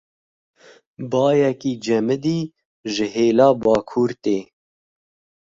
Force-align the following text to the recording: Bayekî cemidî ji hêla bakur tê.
Bayekî 1.11 1.73
cemidî 1.85 2.39
ji 2.93 3.05
hêla 3.15 3.49
bakur 3.63 4.09
tê. 4.23 4.39